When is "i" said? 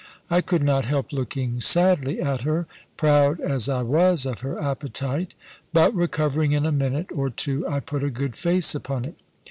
0.31-0.41, 3.69-3.83, 7.67-7.81